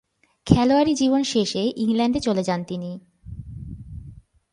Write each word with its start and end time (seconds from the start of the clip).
খেলোয়াড়ী 0.47 0.93
জীবন 0.93 1.23
শেষে 1.23 1.63
ইংল্যান্ডে 1.75 2.19
চলে 2.19 2.43
যান 2.43 2.63
তিনি। 2.63 2.91